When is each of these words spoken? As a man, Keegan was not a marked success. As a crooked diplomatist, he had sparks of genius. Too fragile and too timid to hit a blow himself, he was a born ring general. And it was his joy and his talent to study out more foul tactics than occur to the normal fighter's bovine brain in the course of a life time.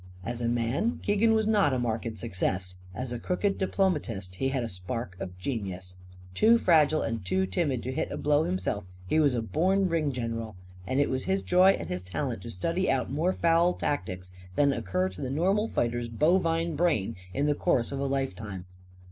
As 0.25 0.41
a 0.41 0.47
man, 0.47 0.97
Keegan 1.03 1.33
was 1.35 1.45
not 1.45 1.73
a 1.73 1.77
marked 1.77 2.17
success. 2.17 2.73
As 2.95 3.13
a 3.13 3.19
crooked 3.19 3.59
diplomatist, 3.59 4.33
he 4.33 4.47
had 4.49 4.67
sparks 4.71 5.15
of 5.19 5.37
genius. 5.37 5.97
Too 6.33 6.57
fragile 6.57 7.03
and 7.03 7.23
too 7.23 7.45
timid 7.45 7.83
to 7.83 7.91
hit 7.91 8.11
a 8.11 8.17
blow 8.17 8.43
himself, 8.43 8.83
he 9.05 9.19
was 9.19 9.35
a 9.35 9.43
born 9.43 9.89
ring 9.89 10.11
general. 10.11 10.55
And 10.87 10.99
it 10.99 11.11
was 11.11 11.25
his 11.25 11.43
joy 11.43 11.73
and 11.73 11.87
his 11.87 12.01
talent 12.01 12.41
to 12.41 12.49
study 12.49 12.89
out 12.89 13.11
more 13.11 13.31
foul 13.31 13.75
tactics 13.75 14.31
than 14.55 14.73
occur 14.73 15.07
to 15.09 15.21
the 15.21 15.29
normal 15.29 15.67
fighter's 15.67 16.07
bovine 16.07 16.75
brain 16.75 17.15
in 17.31 17.45
the 17.45 17.53
course 17.53 17.91
of 17.91 17.99
a 17.99 18.07
life 18.07 18.33
time. 18.35 18.65